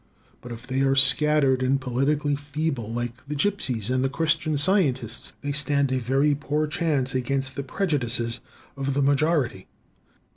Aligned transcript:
But 0.41 0.51
if 0.51 0.65
they 0.65 0.81
are 0.81 0.95
scattered 0.95 1.61
and 1.61 1.79
politically 1.79 2.35
feeble, 2.35 2.91
like 2.91 3.23
the 3.27 3.35
gipsies 3.35 3.91
and 3.91 4.03
the 4.03 4.09
Christian 4.09 4.57
Scientists, 4.57 5.33
they 5.41 5.51
stand 5.51 5.91
a 5.91 5.99
very 5.99 6.33
poor 6.33 6.65
chance 6.65 7.13
against 7.13 7.55
the 7.55 7.61
prejudices 7.61 8.39
of 8.75 8.95
the 8.95 9.03
majority. 9.03 9.67